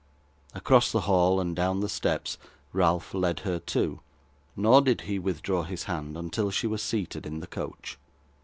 [0.55, 2.39] Across the hall, and down the steps,
[2.73, 3.99] Ralph led her too;
[4.55, 7.99] nor did he withdraw his hand until she was seated in the coach.